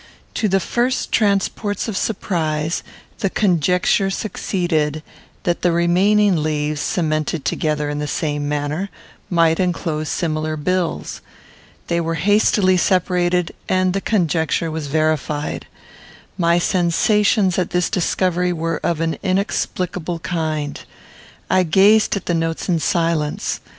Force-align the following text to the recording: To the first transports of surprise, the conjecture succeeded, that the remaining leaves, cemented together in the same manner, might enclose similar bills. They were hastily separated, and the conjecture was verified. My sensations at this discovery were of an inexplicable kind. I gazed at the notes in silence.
To 0.33 0.47
the 0.47 0.59
first 0.59 1.11
transports 1.11 1.87
of 1.87 1.95
surprise, 1.95 2.81
the 3.19 3.29
conjecture 3.29 4.09
succeeded, 4.09 5.03
that 5.43 5.61
the 5.61 5.71
remaining 5.71 6.41
leaves, 6.41 6.81
cemented 6.81 7.45
together 7.45 7.87
in 7.87 7.99
the 7.99 8.07
same 8.07 8.49
manner, 8.49 8.89
might 9.29 9.59
enclose 9.59 10.09
similar 10.09 10.57
bills. 10.57 11.21
They 11.85 12.01
were 12.01 12.15
hastily 12.15 12.77
separated, 12.77 13.53
and 13.69 13.93
the 13.93 14.01
conjecture 14.01 14.71
was 14.71 14.87
verified. 14.87 15.67
My 16.35 16.57
sensations 16.57 17.59
at 17.59 17.69
this 17.69 17.87
discovery 17.87 18.51
were 18.53 18.79
of 18.83 19.01
an 19.01 19.19
inexplicable 19.21 20.17
kind. 20.17 20.79
I 21.47 21.61
gazed 21.61 22.15
at 22.15 22.25
the 22.25 22.33
notes 22.33 22.67
in 22.67 22.79
silence. 22.79 23.59